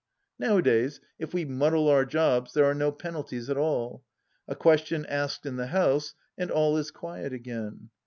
Nowadays, 0.39 0.99
if 1.19 1.31
we 1.31 1.45
muddle 1.45 1.87
our 1.87 2.05
jobs, 2.07 2.53
there 2.53 2.65
are 2.65 2.73
no 2.73 2.91
penalties 2.91 3.51
at 3.51 3.55
all— 3.57 4.03
a 4.47 4.55
question 4.55 5.05
asked 5.05 5.45
in 5.45 5.57
the 5.57 5.67
House, 5.67 6.15
and 6.39 6.49
all 6.49 6.75
is 6.75 6.89
quiet 6.89 7.33
again. 7.33 7.91